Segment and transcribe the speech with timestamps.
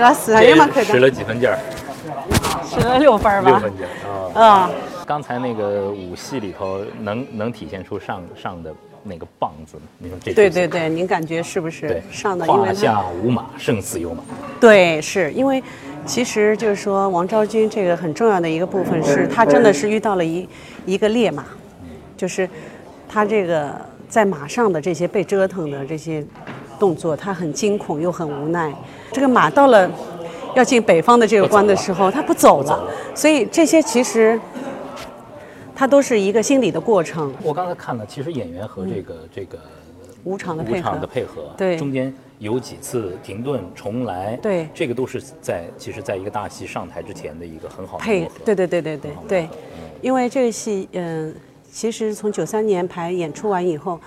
[0.00, 1.58] 那好，你老师还有嘛可使，了几分劲儿？
[2.66, 3.72] 使了六分吧六分？
[3.76, 4.42] 劲儿啊。
[4.42, 4.70] 啊，
[5.06, 9.82] 刚才那个武戏里头，能能体现出上上的那个棒子吗？
[9.98, 12.46] 你说这对对对，您感觉是不是对上的？
[12.46, 14.22] 因为胯下无马，胜似有马。
[14.58, 15.62] 对，是因为
[16.06, 20.48] 其实就是说王昭君这个很重要的一个部分是，她真的是遇到了一
[20.86, 21.44] 一个烈马，
[22.16, 22.48] 就是
[23.08, 23.70] 她这个
[24.08, 26.24] 在马上的这些被折腾的这些
[26.80, 28.74] 动作，他很惊恐又很无奈。
[29.12, 29.88] 这个马到了
[30.56, 34.40] 要进北方的这个关的时候，他不走了，所以这些其实
[35.76, 39.58] 它都是一个心理的过程，我刚才看了，其实演员和这个、这个
[40.24, 40.78] 无常的配合。
[40.78, 41.06] 无常的。
[41.06, 41.76] 配合，对。
[41.76, 44.68] 中间有几次停顿重来，对。
[44.74, 49.48] 这个都是在其实在一个大戏上台之前的一个很好的配合，对对对对对
[50.02, 51.34] 因为这个戏，嗯、
[51.70, 53.98] 其实从九三年排演出完以后，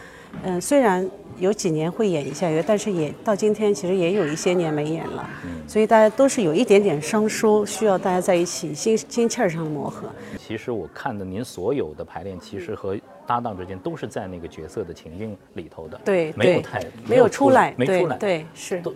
[0.44, 5.30] 嗯、虽然有几年会演一下，但是也到今天其实也有一些年没演了，
[5.68, 10.10] 所以大家都是有一点点生疏，需要大家在一起心心气儿上的磨合。
[10.38, 18.94] 其实我看的您所有的排练，其实和搭档之间都是在那个角色的情境里头的，对，没有太没有出来，没出来，对对是都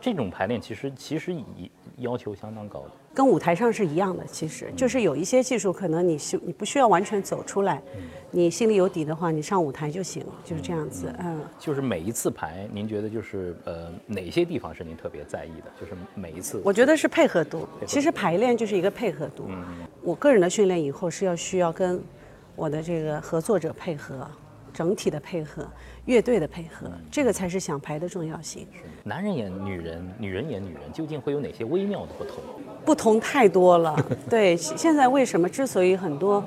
[0.00, 7.80] 这种排练其实其实以要求相当高的，跟舞台上是一样的，其实就是有一些技术可能你需你不需要完全走出来，
[8.32, 11.40] 你心里有底的话，你上舞台就行，就是这样子，嗯。
[11.58, 15.70] 就是每一次排，您觉得就是呃哪些地方是您特别在意的？
[15.80, 17.68] 就是每一次，我觉得是配合度。
[17.86, 19.48] 其实排练就是一个配合度。
[20.02, 22.02] 我个人的训练以后是要需要跟
[22.56, 24.28] 我的这个合作者配合，
[24.72, 25.66] 整体的配合，
[26.06, 28.66] 乐队的配合，这个才是想排的重要性。
[29.04, 32.42] 男人演女人，女人演女人，究竟会有哪些微妙的不同？
[32.84, 33.96] 不同太多了。
[34.28, 36.44] 对，现在为什么之所以很多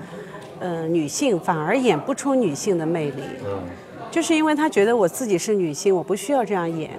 [0.59, 3.23] 呃女性反而演不出女性的魅力，
[4.11, 6.91] 就是因为她觉得我自己是女性，我不需要这样演。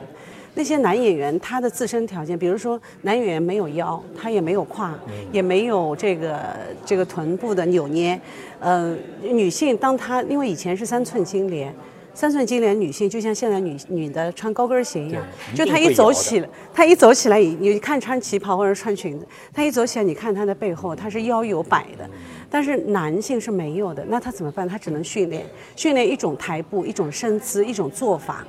[0.54, 4.93] 那些男演员他的自身条件，比如说男演员没有腰，他也没有胯，
[5.31, 6.41] 也没有这个
[6.84, 8.21] 这个臀部的扭捏，
[8.59, 11.72] 呃，女性当她因为以前是三寸金莲。
[12.18, 15.24] 三寸金莲女性就像现在女女的穿高跟鞋一样，
[15.54, 22.10] 就她一走起来，她一走起来，你你看穿旗袍或者穿裙子，她一走起来，你看她的背后，她是腰有摆的，
[22.50, 24.68] 但是男性是没有的，那他怎么办？
[24.68, 25.46] 他只能训练，
[25.76, 28.44] 训练一种台步、一种身姿、一种做法，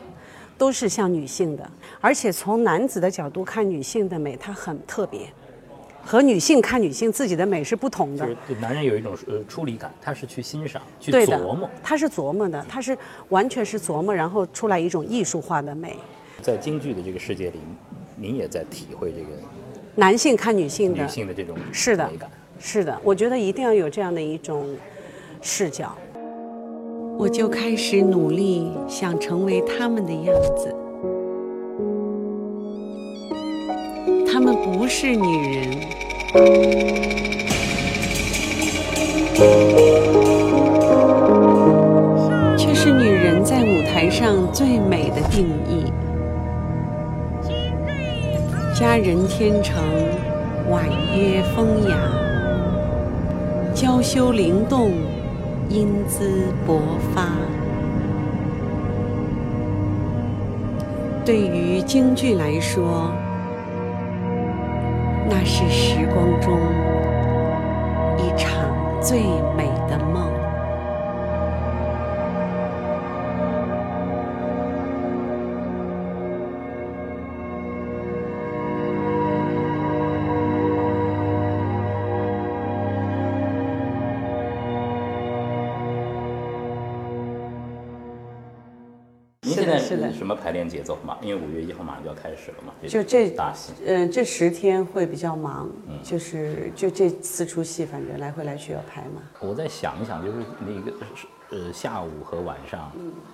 [0.58, 1.70] 都是像女性的。
[2.02, 5.32] 而且从男子的角度看女性的美，它很特别，
[6.10, 8.32] 和女性看女性自己的美是不同的就。
[8.32, 12.98] 是对男人有一种呃出离感，他是去欣赏、去琢磨。，他是琢磨的，他是
[13.28, 15.96] 完全是琢磨，然后出来一种艺术化的美。
[16.42, 17.60] 在京剧的这个世界里，
[18.16, 19.28] 您也在体会这个
[19.94, 22.28] 男性看女性的女性的这种是的美感。
[22.60, 24.76] 是的，我觉得一定要有这样的一种
[25.44, 25.96] 视角。
[27.20, 30.76] 我就开始努力，想成为他们的样子。
[34.64, 35.72] 不是女人，
[42.58, 45.92] 却是女人在舞台上最美的定义。
[48.78, 49.82] 佳人天成，
[50.70, 51.98] 婉约风雅，
[53.74, 54.92] 娇羞灵动，
[55.70, 56.80] 英姿勃
[57.14, 57.30] 发。
[61.26, 63.12] 对于京剧来说，
[65.30, 66.60] 那是时光中
[68.18, 68.68] 一场
[69.00, 69.22] 最
[89.50, 91.18] 您现在是的什么排练节奏嘛？
[91.22, 92.74] 因为五月一号马上就要开始了嘛。
[92.88, 95.70] 就这大戏，嗯、这十天会比较忙，
[96.04, 99.24] 就是就这四出戏，反正来回来去要排嘛。
[99.40, 100.94] 我再想一想，就是那个
[101.50, 102.92] 呃下午和晚上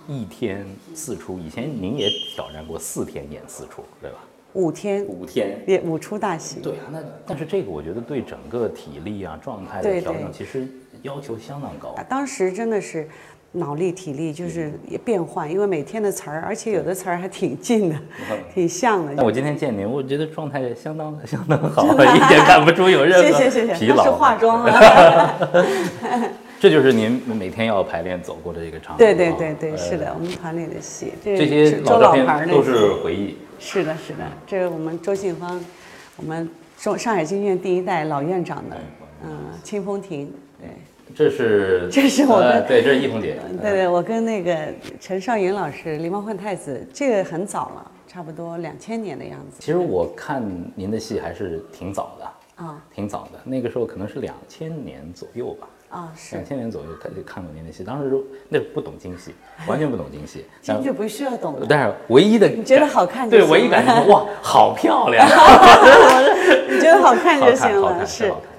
[0.07, 4.17] 一天四出，以前您也挑战过四天演四出，对吧？
[4.53, 5.61] 五天五天。
[5.67, 10.65] 也五出大戏，对啊，那但是这个我觉得对整个体力啊、状态的调整，其实
[11.01, 12.03] 要求相当高啊。
[12.07, 13.05] 当时真的是
[13.55, 17.95] 脑力、体力就是也变换，因为每天的词儿，而且有的词儿还挺近的，
[18.53, 19.13] 挺像的。
[19.13, 23.95] 那我今天见您，我觉得状态相当相当好， 一点看不出有任何谢谢谢谢，疲劳。
[23.97, 25.33] 那是化妆啊。
[26.57, 29.05] 这就是您每天要排练走过的这个场景。
[29.05, 33.37] 对对对对，呃是的，我们团里的戏，这这些是周老牌都是回忆。
[33.59, 35.59] 是的，是的，这是我们周信芳，
[36.17, 38.77] 我们中上海京剧院第一代老院长的，
[39.23, 39.29] 嗯，
[39.63, 40.69] 清风亭，对。
[41.13, 43.37] 这是 这是我跟呃对，这是易红姐。
[43.61, 44.57] 对对，我跟那个
[44.99, 49.57] 陈少云老师、狸猫换太子，这个很早了，差不多两千年的样子。
[49.59, 50.43] 其实我看
[50.73, 55.67] 您的戏还是挺早的，啊挺早的，那个时候可能是两千年左右吧。
[55.87, 58.11] 啊是两，千年左右看看过您的戏，当时
[58.49, 59.33] 那不懂京戏，
[59.67, 60.43] 完全不懂京戏。
[60.61, 65.25] 京剧不需要懂的，但是唯一的你觉得好看就对，唯一感 觉哇，好漂亮，
[66.67, 68.41] 你觉得好看就行了，是好。
[68.41, 68.54] 看。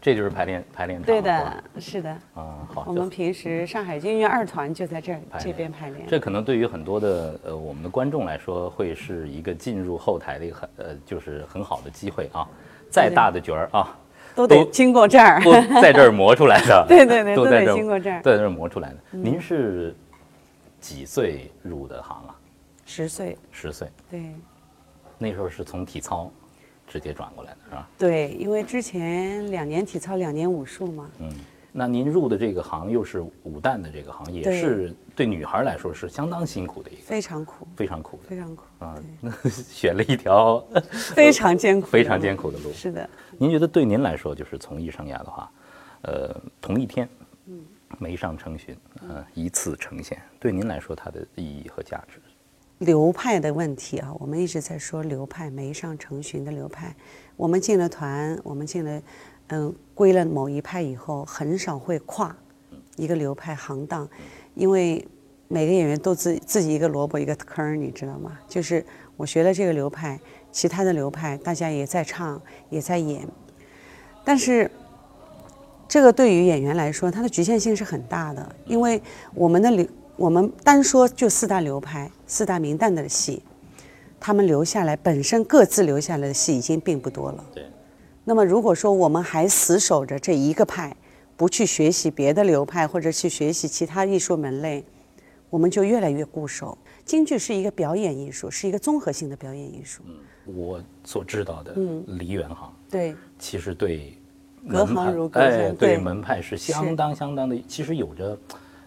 [0.00, 2.10] 这就是排练排练场，对的，是的。
[2.34, 2.84] 啊，好。
[2.86, 6.06] 我们平时上海京乐二团就在这儿这边排练。
[6.06, 12.46] 这可能对于很多的呃我们的观众来说，会是一个进入后台的一个很呃就是很好的机会啊。
[12.90, 13.98] 再大的角儿啊，
[14.34, 15.42] 都得经过这儿。
[15.42, 15.52] 都
[15.82, 16.84] 在这儿磨出来的。
[16.88, 18.96] 对对对 都得都在这儿经过这儿在这儿磨出来的。
[19.10, 19.94] 您是
[20.80, 22.34] 几岁入的行啊？
[22.86, 24.22] 十岁，十岁，对
[25.18, 26.30] 那时候是从体操
[26.88, 27.88] 直接转过来的，是吧？
[27.98, 31.10] 对，因为之前两年体操，两年武术嘛。
[31.20, 31.30] 嗯，
[31.72, 38.28] 那您入的这个行又是武旦的这个行业，也是对女孩来说是相当辛苦的一个，非常苦，非常苦的。
[38.28, 40.58] 非常苦，啊，那 选了一条
[41.14, 42.72] 非常艰苦，非常艰苦的路。
[42.72, 45.50] 是的，您觉得对您来说，就是从艺生涯的话，
[46.02, 47.08] 呃，同一天，
[47.46, 47.64] 嗯。
[47.98, 48.76] 梅上成巡，
[49.08, 52.20] 呃，一次呈现，对您来说它的意义和价值，
[52.78, 56.94] 流派的问题啊，我们一直在说流派，梅上成巡的流派。
[57.36, 59.02] 我们进了团，我们进了，
[59.48, 62.36] 嗯，归了某一派以后，很少会跨
[62.96, 64.08] 一个流派行当，
[64.54, 65.06] 因为
[65.48, 68.38] 每个演员都自自己一个萝卜一个坑，你知道吗？
[68.48, 68.84] 就是
[69.16, 70.20] 我学了这个流派，
[70.52, 72.40] 其他的流派大家也在唱，
[72.70, 73.26] 也在演，
[74.24, 74.70] 但是。
[75.90, 79.00] 这个对于演员来说，它的局限性是很大的，因为
[79.34, 83.42] 我们的流，我们单说就四大流派、四大名旦的戏，
[84.20, 87.44] 他们留下来本身各自留下来的戏已经并不多了。
[87.52, 87.64] 对。
[88.22, 90.94] 那么如果说我们还死守着这一个派，
[91.36, 94.84] 不去学习别的流派或者去学习其他艺术门类，
[95.50, 96.78] 我们就越来越固守。
[97.04, 100.02] 京剧是一个表演艺术，是一个综合性的表演艺术。
[100.06, 100.14] 嗯
[100.56, 104.18] 我所知道的嗯梨园行，对，其实对
[104.66, 108.38] 隔门派行如隔哎，山对对门派是相当相当的，其实有着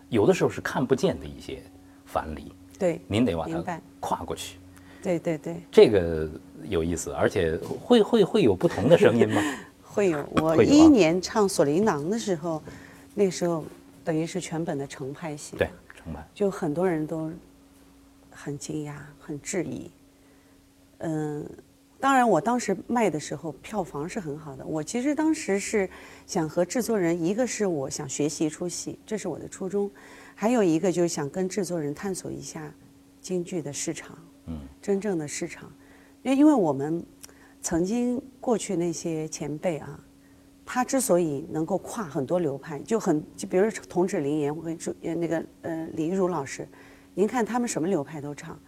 [0.10, 1.62] 有的时候是看不见的一些
[2.04, 4.58] 藩篱，对，您得把它跨过去。
[5.04, 6.28] 对对对，这个
[6.68, 9.40] 有意思，而且会会会有不同的声音吗？
[9.86, 10.18] 会有。
[10.42, 12.60] 我会有啊一年唱《锁麟囊》的时候，
[13.14, 13.64] 那时候
[14.04, 15.56] 等于是全本的程派戏。
[15.58, 16.28] 对，程派。
[16.34, 17.32] 就很多人都
[18.32, 19.92] 很惊讶、很质疑。
[21.04, 21.48] 嗯，
[22.02, 24.66] 当然，我当时卖的时候票房是很好的。
[24.66, 25.88] 我其实当时是
[26.26, 29.88] 想和制作人，一个是我想学习一出戏，这是我的初衷；
[30.34, 32.74] 还有一个就是想跟制作人探索一下
[33.22, 34.18] 京剧的市场，
[34.48, 35.72] 嗯，真正的市场。
[36.24, 37.06] 因为因为我们
[37.62, 40.04] 曾经过去那些前辈啊，
[40.66, 46.68] 他之所以能够跨很多流派，就很就比如说童芷凌言或者呃那个呃李玉茹老师，
[47.14, 48.60] 您看他们什么流派都唱，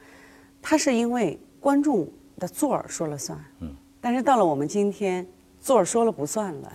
[0.62, 2.08] 他是因为观众
[2.40, 5.26] 的座儿说了算，嗯，但是到了我们今天，
[5.60, 6.74] 座儿说了不算了。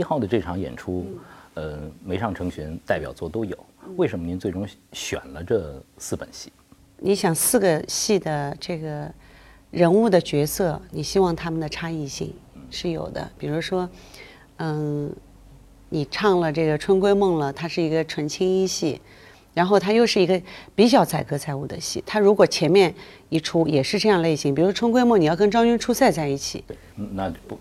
[0.00, 1.06] 一号的这场演出，
[1.52, 3.54] 呃，梅上成群代表作都有，
[3.96, 6.50] 为什么您最终选了这四本戏？
[6.96, 9.12] 你想四个戏的这个
[9.70, 12.32] 人物的角色，你希望他们的差异性
[12.70, 13.30] 是有的。
[13.36, 13.86] 比如说，
[14.56, 15.14] 嗯，
[15.90, 18.98] 你唱了这个《春闺梦》了，它是一个纯青衣戏，
[19.52, 20.40] 然后它又是一个
[20.74, 22.02] 比较载歌载舞的戏。
[22.06, 22.94] 它如果前面
[23.28, 27.58] 一出也是这样类型，比如《春闺梦》，你要跟张君初赛在一起，对，嗯那不，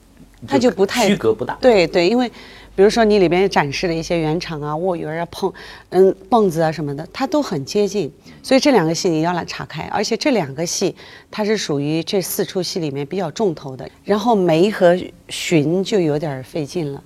[0.48, 1.58] 它就不太区隔不大。
[1.62, 2.30] 对对，因为
[2.76, 5.52] 比如说你里边展示的一些圆场啊、卧圆啊、碰
[5.90, 8.10] 嗯蹦子啊什么的，它都很接近，
[8.42, 10.96] 所以这两个戏你要来岔开，而且这两个戏
[11.30, 17.04] 它是属于这四出戏里面比较重头的，然后梅和荀就有点费劲了，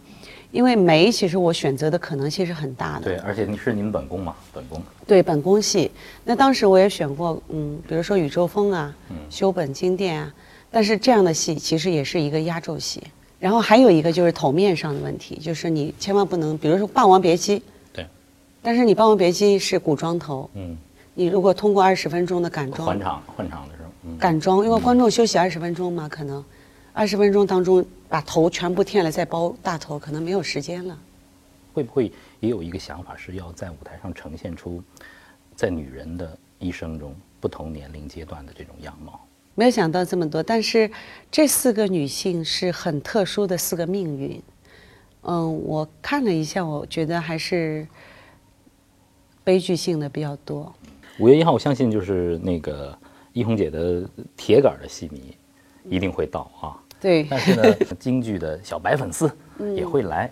[0.52, 4.80] 因为梅其实我选择的可能性是很大的，对，而且你是您本宫嘛，本宫。
[5.08, 5.90] 对本宫戏，
[6.24, 8.96] 那当时我也选过，嗯，比如说宇宙风啊、
[9.30, 10.34] 修本经殿啊，
[10.70, 13.02] 但是这样的戏其实也是一个压轴戏。
[13.44, 17.60] 然后还有一个就是头面上的问题，就是你千万不能，比如说《霸王别姬》，
[17.92, 18.08] 对，
[18.62, 20.78] 但是你《霸王别姬》是古装头，嗯，
[21.14, 26.42] 你如果通过二十分钟的赶妆换，场换场的时候，嗯，赶妆，因为观众休息二十分钟嘛，可能
[26.94, 30.98] 二十分钟当中把头全部剃了再包大头，可能没有时间了。
[31.74, 32.10] 会不会
[32.40, 34.82] 也有一个想法，是要在舞台上呈现出
[35.54, 39.20] 在女人的一生中不同年龄阶段的这种样貌？
[39.56, 40.42] 没有想到这么多。
[40.42, 40.90] 但是
[41.32, 44.42] 这四个女性是很特殊的四个命运。
[45.22, 47.88] 嗯，我看了一下，我觉得还是
[49.44, 50.74] 悲剧性的比较多。
[51.20, 52.98] 五月一号，我相信就是那个
[53.32, 55.38] 一红姐的铁杆的戏迷
[55.90, 56.80] 一定会到啊。
[57.00, 59.32] 对，但是呢， 京剧的小白粉丝
[59.76, 60.32] 也会来。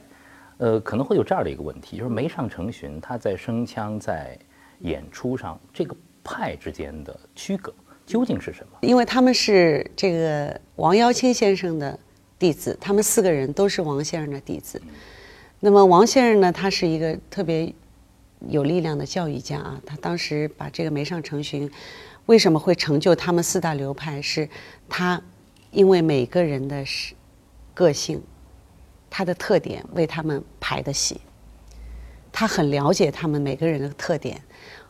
[0.58, 4.38] 呃，可能会有这样的一个问题，就是梅上成群，他在声腔在
[4.82, 7.74] 演出上这个派之间的区隔
[8.12, 8.78] 究竟是什么？
[8.82, 11.98] 因为他们是这个王瑶卿先生的
[12.38, 14.82] 弟子，他们四个人都是王先生的弟子。
[15.62, 17.74] 那么王先生呢，他是一个特别
[18.50, 21.72] 有力量的教育家啊，他当时把这个梅上成群
[22.26, 24.50] 为什么会成就他们四大流派，是
[24.90, 25.22] 他
[25.72, 26.84] 因为每个人的
[27.74, 28.22] 个性。
[29.14, 31.20] 他的特点为他们排的戏，
[32.32, 34.42] 他很了解他们每个人的特点。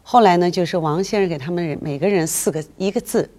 [0.04, 3.30] 后来呢，就是王先生给他们每个人四个一个字，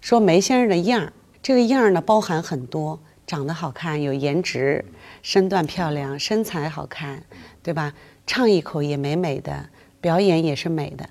[0.00, 1.12] 说梅先生的样儿，
[1.42, 4.84] 这个样儿呢包含很多，长得好看，有颜值，
[5.22, 7.22] 身段漂亮，身材好看，
[7.62, 7.92] 对吧？
[8.26, 9.68] 唱一口也美美的，
[10.00, 11.08] 表演也是美的。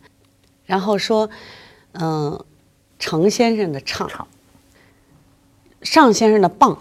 [0.66, 1.30] 然后说，
[1.94, 2.46] 嗯，
[3.00, 4.28] 程先生的唱，
[5.82, 6.78] 尚先生的棒。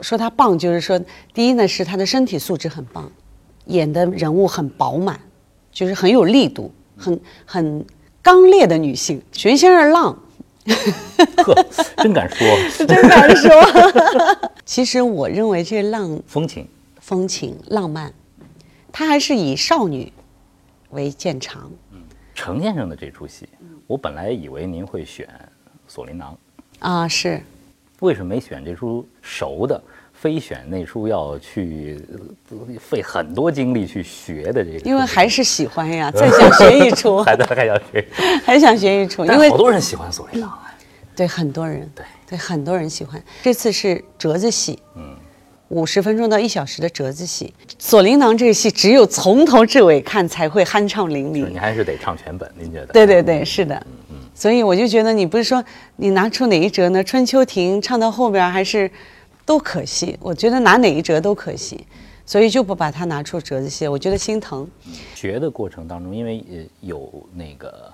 [0.00, 0.98] 说他棒，就是说，
[1.34, 3.12] 第一呢是他的身体素质很棒，
[3.66, 5.20] 演的人物很饱满，
[5.70, 7.84] 就是很有力度，很很
[8.22, 9.20] 刚烈的女性。
[9.32, 10.16] 玄先生浪，
[11.38, 11.66] 呵，
[11.96, 12.46] 真敢说，
[12.86, 13.50] 真敢说。
[14.66, 16.68] 其实我认为这浪风情，
[17.00, 18.12] 风情浪漫，
[18.92, 20.12] 他还是以少女
[20.90, 21.70] 为见长。
[21.92, 22.02] 嗯，
[22.34, 23.48] 程先生的这出戏，
[23.86, 25.26] 我本来以为您会选
[25.88, 26.36] 《锁麟囊》
[26.86, 27.42] 啊，是。
[28.00, 29.82] 为什么没选这出熟的，
[30.20, 31.98] 非选那出要去
[32.78, 34.78] 费很多精力去学的这个？
[34.80, 38.08] 因为还是喜欢呀， 再想学一出，还在还想学，
[38.44, 39.24] 还想学一出。
[39.32, 40.74] 因为好多人喜欢《锁麟囊》啊，
[41.16, 43.22] 对很多人，对对很多人喜欢。
[43.42, 45.16] 这次是折子戏，嗯，
[45.68, 51.48] 五十分钟到一小时的折子戏，《锁麟囊》这个戏只有从头至尾看才会酣畅淋漓。
[51.48, 52.92] 你还是得唱全本，您觉得？
[52.92, 53.74] 对对对，是的。
[54.10, 54.16] 嗯。
[54.34, 55.64] 所以我就觉得，你不是说
[55.96, 57.02] 你拿出哪一折呢？
[57.02, 58.90] 春秋亭唱到后边还是
[59.50, 60.16] 都可惜。
[60.20, 61.84] 我觉得拿哪一折都可惜，
[62.24, 63.88] 所以就不把它拿出折子戏。
[63.88, 64.64] 我觉得心疼。
[65.12, 67.92] 学的过程当中，因为呃有那个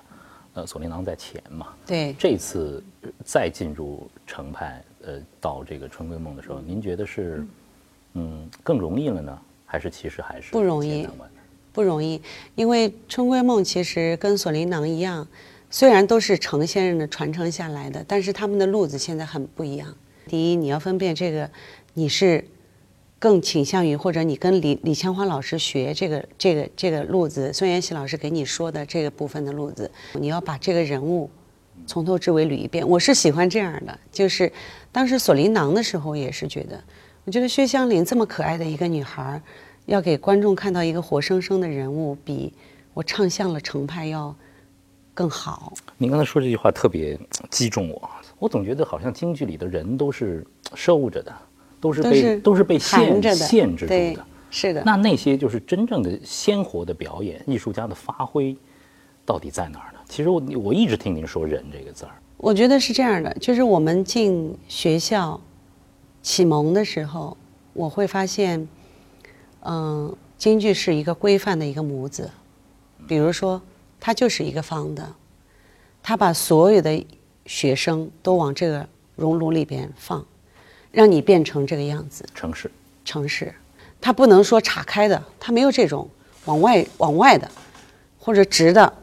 [0.53, 2.83] 呃锁麟囊在前嘛，对，这次
[3.25, 7.43] 再进入程派，呃，到这个春闺梦的时候，您觉得是
[8.13, 9.35] 嗯更容易了呢，
[9.65, 11.09] 还是其实还是不容易？
[11.73, 12.21] 不容易，
[12.53, 15.27] 因为春闺梦其实跟锁麟囊一样。
[15.71, 19.91] 虽然都是程先生的传承下来的，但是他们的路子现在很不一样。
[20.27, 21.49] 第一，你要分辨这个，
[21.93, 22.45] 你是
[23.17, 31.29] 更倾向于或者你跟李李强华老师学这个这个这个路子，孙元喜老师给你说的这个部分的路子，你要把这个人物
[31.87, 32.87] 从头至尾捋一遍。
[32.87, 34.51] 我是喜欢这样的，就是
[34.91, 36.83] 当时锁麟囊的时候也是觉得，
[37.25, 39.41] 我觉得薛湘灵这么可爱的一个女孩，
[39.85, 42.53] 要给观众看到一个活生生的人物，比
[42.93, 44.35] 我唱向了程派要。
[45.17, 45.73] 更好。
[45.97, 47.19] 您刚才说这句话特别
[47.49, 48.07] 击中我，
[48.39, 51.35] 我总觉得好像京剧里的人都是收着的，
[51.81, 54.25] 都是被都是被限限制住的。
[54.49, 54.83] 是的。
[54.85, 58.55] 那那些就是真正的鲜活的表演，艺术家的发挥
[59.25, 59.99] 到底在哪儿呢？
[60.07, 62.11] 其实我我一直听您说“人”这个字儿。
[62.37, 65.39] 我觉得是这样的，就是我们进学校
[66.21, 67.35] 启蒙的时候，
[67.73, 68.67] 我会发现，
[69.61, 72.29] 嗯，京剧是一个规范的一个模子，
[73.07, 73.61] 比如说。
[73.99, 75.15] 它就是一个方的，
[76.03, 77.03] 它把所有的
[77.47, 80.23] 学生都往这个熔炉里边放，
[80.91, 82.23] 让你变成这个样子。
[82.35, 82.69] 城市，
[83.03, 83.51] 城市，
[83.99, 86.07] 它不能说岔开的，它没有这种
[86.45, 87.49] 往外往外的，
[88.19, 88.93] 或者直的，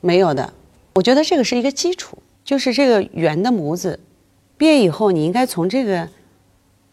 [0.00, 0.52] 没有的。
[0.92, 3.98] 我觉得这个是一个基础，就是这个圆的模子，
[4.56, 6.08] 毕业以后你应该从这个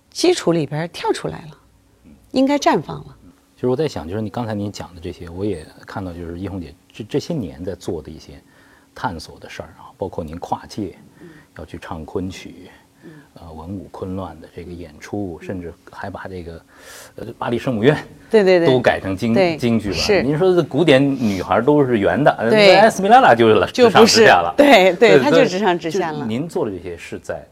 [0.09, 1.57] 基础里边跳出来了，
[2.31, 3.17] 应该绽放了。
[3.55, 8.41] 其实我在想，就是你刚才您讲的这些，我也看到，就是一红姐这这些年在做的一些
[8.93, 10.95] 探索的事儿啊，包括您跨界
[11.57, 12.69] 要去唱昆曲，
[13.33, 16.61] 呃，文武昆乱的这个演出，甚至还把这个
[17.15, 17.97] 呃巴黎圣母院
[18.29, 18.67] 对对对。
[18.67, 19.95] 都改成京京剧了。
[19.95, 20.21] 是。
[20.21, 26.25] 您说这古典女孩都是圆的，对，埃斯米拉拉就是了直上直下了，对对，她就直上直下了。
[26.25, 27.45] 您做的这些是在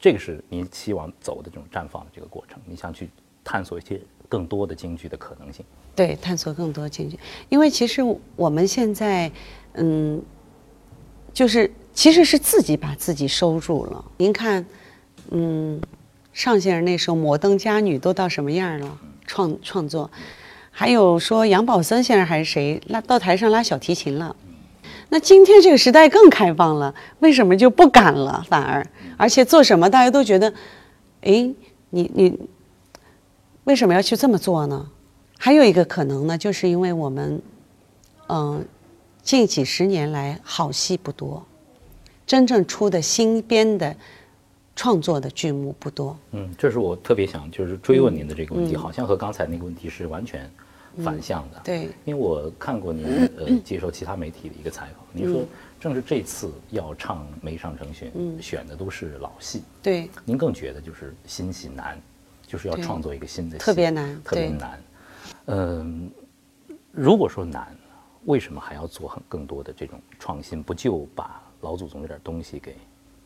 [0.00, 3.08] 这个是您希望走的这种绽放的这个过程，你想去
[3.42, 4.00] 探索一些。
[4.30, 5.64] 更多的京剧的可能性，
[5.96, 8.02] 对，探索更多京剧，因为其实
[8.36, 9.32] 我们现在，
[9.72, 10.20] 嗯，
[11.38, 14.04] 就是其实是自己把自己收住了。
[14.16, 14.66] 您看，
[15.30, 15.80] 嗯，
[16.32, 18.98] 尚先生那时候《摩登佳女》都到什么样了？
[19.24, 20.10] 创创作，
[20.72, 24.34] 还有说杨宝森先生还是谁拉到台上拉小提琴了？
[25.10, 28.44] 那今天这个时代更开放了，为什么就不敢了？
[28.48, 28.84] 反而，
[29.16, 30.52] 而且做什么大家都觉得，
[31.20, 31.54] 哎，
[31.90, 32.36] 你你
[33.62, 34.88] 为什么要去这么做呢？
[35.38, 37.40] 还有一个可能呢，就是因为我们，
[38.26, 38.66] 嗯，
[39.28, 41.44] 近几十年来好戏不多，
[42.26, 43.94] 真正出的新编的
[44.74, 46.18] 创作的剧目不多。
[46.30, 50.50] 嗯，这是我特别想就是追问您的这个问题，好像和刚才那个问题是完全
[51.04, 51.60] 反向的。
[51.62, 53.04] 对，因为我看过您
[53.36, 55.44] 呃接受其他媒体的一个采访，您说
[55.78, 58.10] 正是这次要唱《梅上成训》，
[58.42, 59.62] 选的都是老戏。
[59.82, 62.00] 对，您更觉得就是新戏难，
[62.46, 64.82] 就是要创作一个新的戏，特别难特别难。
[65.48, 66.10] 嗯，
[66.92, 67.76] 如果说难，
[68.28, 70.62] 为什么还要做很更多的这种创新？
[70.62, 72.76] 不就把老祖宗这点东西给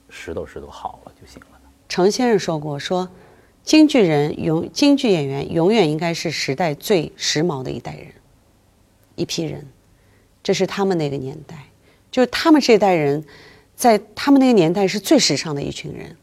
[0.09, 1.68] 拾掇拾掇好了就行了呢？
[1.88, 3.09] 程先生说过，说
[3.64, 8.12] 京剧人永京剧演员永远应该是时代最时髦的一代人，
[9.16, 9.66] 一批人，
[10.40, 11.66] 这是他们那个年代，
[12.09, 13.25] 就是他们这代人，
[13.75, 16.16] 在他们那个年代是最时尚的一群人。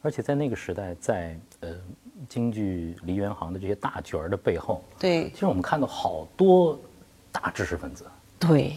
[0.00, 1.76] 而且在那个时代，在呃
[2.26, 6.80] 京剧梨园行的这些大角儿的背后，对其实我们看到好多
[7.32, 8.04] 大知识分子
[8.38, 8.74] 对，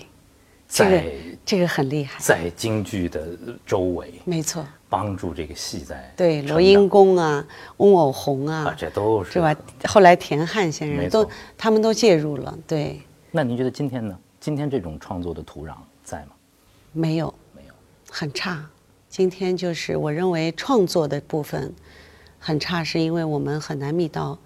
[0.68, 1.14] 这个在
[1.46, 3.28] 这个很厉害，在京剧的
[3.66, 4.66] 周围没错。
[4.90, 7.44] 帮助这个戏在对，罗英公啊，
[7.78, 9.56] 翁偶红啊，啊，这都是是吧？
[9.86, 14.16] 后来田汉先生都他们都介入了，对，那您觉得今天呢？
[14.40, 16.34] 今天这种创作的土壤在吗？
[16.92, 17.74] 没有没有。
[18.12, 18.64] 很差。
[19.10, 21.74] 今天就是我认为创作的部分
[22.38, 24.38] 很差，是因为我们很难觅到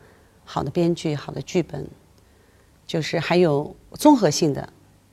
[0.46, 1.86] 好的编剧、好的剧本，
[2.88, 4.68] 就是还有综合性的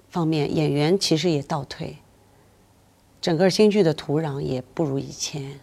[0.08, 1.96] 方面，演员其实也倒退，
[3.20, 5.58] 整个京剧的土壤也不如以前，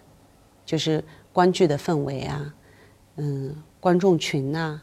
[0.65, 2.53] 就是观剧的氛围啊，
[3.15, 4.81] 嗯，观众群呐、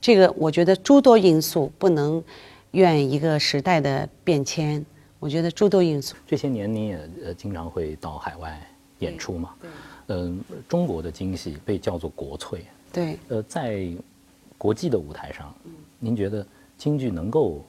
[0.00, 2.22] 这个我觉得诸多因素不能
[2.72, 4.84] 怨一个时代的变迁，
[5.18, 6.14] 我觉得诸多因素。
[6.26, 8.60] 这些年你也呃经常会到海外
[8.98, 9.54] 演出嘛？
[9.60, 9.70] 对。
[10.08, 13.88] 嗯、中国的京戏被叫做国粹，对，呃，在
[14.66, 15.54] 国际的舞台上，
[16.00, 16.44] 您觉得
[16.76, 17.64] 京剧能够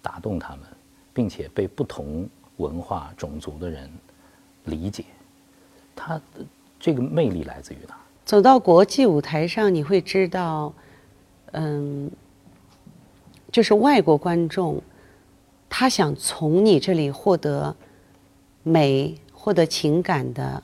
[0.00, 0.64] 打动他们，
[1.12, 3.90] 并且被不同文化种族的人
[4.64, 5.04] 理解，
[5.94, 6.22] 它的
[6.80, 7.94] 这个魅力来自于哪？
[8.24, 10.72] 走到国际舞台上，你会知道，
[11.52, 12.10] 嗯，
[13.52, 14.82] 就是外国观众，
[15.68, 17.76] 他想从你这里获得
[18.62, 20.62] 美、获得情感的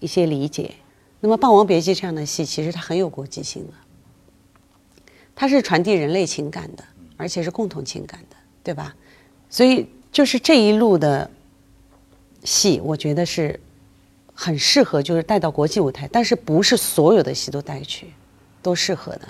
[0.00, 0.74] 一些理解。
[1.20, 3.72] 那么《霸王别姬》这样的戏，其实它很有国际性的，
[5.36, 6.82] 它是传递人类情感的，
[7.16, 8.96] 而且是共同情感的，对吧？
[9.50, 11.30] 所以就是这一路的
[12.42, 13.60] 戏，我觉得是
[14.34, 18.08] 很适合，就是带到国际舞台，但是不是所有的戏都带去，
[18.62, 19.28] 都适合的。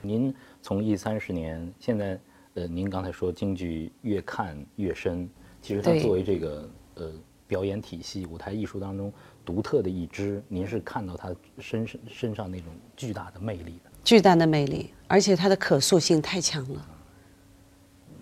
[0.00, 2.18] 您从艺三十年，现在
[2.54, 5.28] 呃，您刚才说京剧越看越深，
[5.60, 7.12] 其实它作为这个呃
[7.48, 9.12] 表演体系、舞台艺术当中
[9.44, 13.90] 独特的一支，您是看到它身身身上那种巨大的魅力的。
[14.04, 16.86] 巨大的魅力，而且它的可塑性太强了，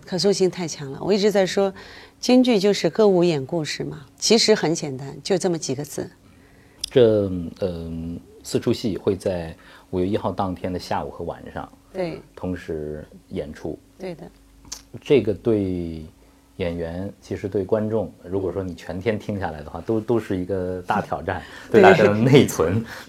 [0.04, 0.98] 可塑性太强了。
[1.02, 1.72] 我一直在说，
[2.18, 6.10] 京剧就是歌舞演故事嘛，其实很简单，就这么几个字。
[6.90, 9.56] 这嗯、四出戏会在
[9.90, 14.30] 五月一号当天的下午和晚上对，同时演出，对的，
[15.00, 16.04] 这个对
[16.60, 21.42] 演员，其实对观众，如果说你全天听下来的话，都都是一个大挑战，
[21.72, 22.84] 对大家的内存，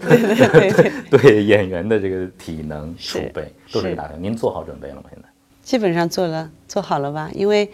[1.10, 4.22] 对演员的这个体能储是备都是一是个大挑战。
[4.22, 5.02] 您做好准备了吗？
[5.10, 5.28] 现在？
[5.62, 7.30] 基本上做了，做好了吧？
[7.34, 7.70] 因为，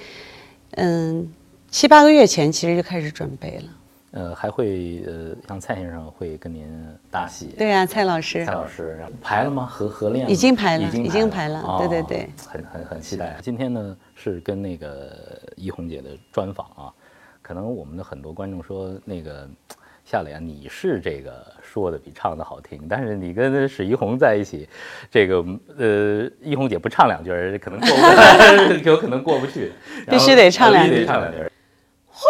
[0.73, 1.33] 嗯，
[1.71, 3.78] 七八个月前其实就开始准备了。
[4.12, 6.66] 呃，还会呃，像蔡先生会跟您
[7.11, 9.66] 搭戏，对呀、蔡老师蔡，老师然后排了吗？
[9.66, 13.37] 合合练吗已经排了已经排了哦对对对很很很期待。
[13.42, 15.12] 今天呢是跟那个
[15.57, 16.88] 一红姐的专访啊，
[17.42, 19.47] 可能我们的很多观众说那个
[20.07, 24.66] 夏磊啊，你是这个说的比唱的好听，但是你跟史一红在一起，
[25.11, 25.44] 这个
[25.77, 29.73] 呃一红姐不唱两句，可能过不 有可能过不去，
[30.09, 31.53] 必须得唱两句必须得唱两句儿。
[32.11, 32.25] 忽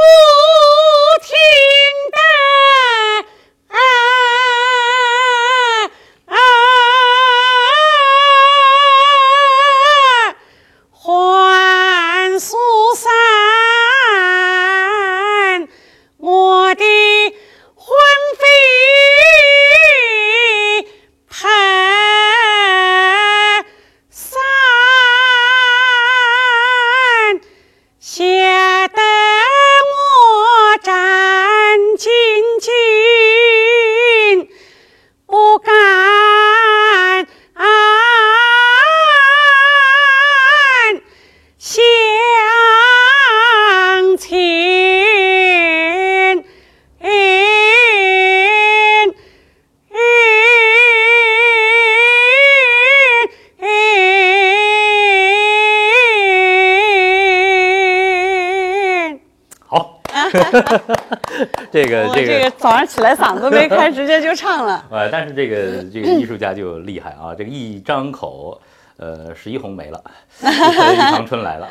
[61.71, 62.27] 这个这个。
[62.27, 64.85] 这个早上起来嗓子没开，直接就唱了。
[64.91, 68.61] 呃，但是这个这个艺术家就厉害啊，这个一张口，
[68.97, 70.03] 呃，十一红没了，
[70.41, 70.45] 一
[70.97, 71.67] 长春来了。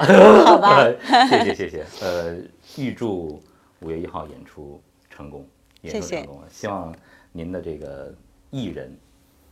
[0.45, 0.85] 好吧，
[1.29, 1.85] 谢谢谢谢。
[2.01, 2.35] 呃，
[2.77, 3.41] 预祝
[3.79, 5.45] 五月一号演出成功，
[5.81, 6.41] 演出成功。
[6.49, 6.93] 希望
[7.31, 8.13] 您的这个
[8.49, 8.95] 艺人。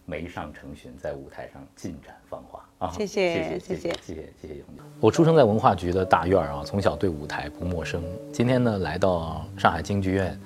[0.07, 2.93] 梅上成群，在舞台上尽展芳华啊！
[2.95, 4.63] 谢谢谢谢谢谢谢谢谢谢
[4.99, 8.01] 我出生在文化局的大院啊，从小对舞台不陌生。
[8.31, 10.39] 今天呢，来到上海京剧院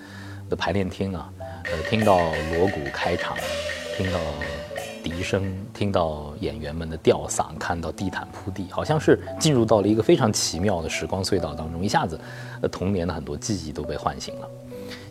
[0.49, 1.31] 的排练厅啊，
[1.65, 2.17] 呃，听到
[2.55, 3.37] 锣鼓开场，
[3.95, 4.19] 听到
[5.03, 12.19] 笛声，听到演员们的吊嗓，看到地毯铺地，好像是进入到了一个非常奇妙的时光隧道当中，一下子，
[12.61, 14.49] 呃，童年的很多记忆都被唤醒了。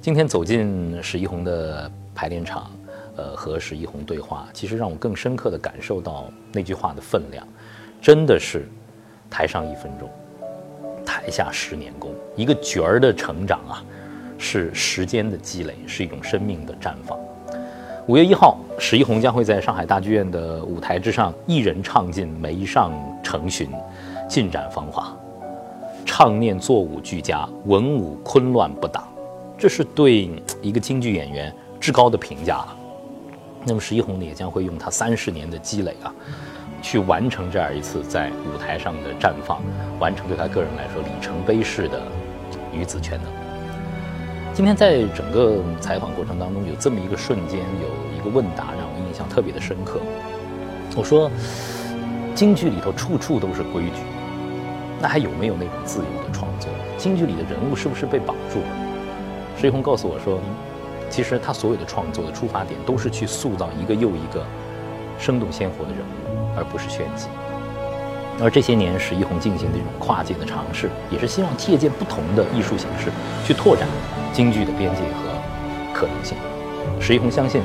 [0.01, 2.71] 今天走进史一红的排练场。
[3.19, 7.45] 呃，和史一红对话，其实让我更深刻地感受到那句话的分量，
[8.01, 8.69] 真的是
[9.29, 10.09] 台上一分钟，
[11.05, 12.15] 台下十年功。
[12.37, 13.85] 一个角儿的成长啊，
[14.39, 17.19] 是时间的积累，是一种生命的绽放。
[18.07, 23.67] 五月一号，史一红将会在上海大剧院的舞台之上，一人唱尽《梅上成巡》，
[24.29, 25.13] 尽展芳华，
[26.07, 29.07] 唱念作舞俱佳，文武昆乱不挡，
[29.59, 30.31] 这是对
[30.63, 32.78] 一个京剧演员至高的评价了。
[33.65, 36.15] 那么，石一红呢，也将会用他三十年的积累啊，
[36.81, 39.61] 去完成这样一次在舞台上的绽放，
[39.99, 42.01] 完成对他个人来说里程碑式的
[42.73, 43.31] 女子全能。
[44.55, 50.01] 今天在整个采访过程当中，有这么一个瞬间，有一个问答让我印象特别的深刻。
[50.97, 51.31] 我说，
[52.35, 54.01] 京剧里头处处都是规矩，
[55.03, 56.71] 那还有没有那种自由的创作？
[56.97, 58.67] 京剧里的人物是不是被绑住了？
[59.61, 60.39] 石一红告诉我说。
[61.11, 64.45] 其实他所有的创作的出发点都是去塑造一个又一个
[65.19, 67.27] 生动鲜活的人物，而不是炫技。
[68.41, 73.11] 而这些年，史一红进行的这种跨界的尝试，也是希望借鉴不同的艺术形式，
[73.45, 73.89] 去拓展
[74.33, 75.35] 京剧的边界和
[75.93, 76.39] 可能性。
[77.01, 77.63] 史一红相信，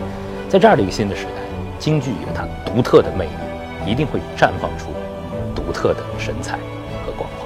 [0.49, 1.43] 在这样的一个新的时代，
[1.77, 4.87] 京剧有它独特的魅力，一定会绽放出
[5.53, 6.57] 独特的神采
[7.05, 7.42] 和光华。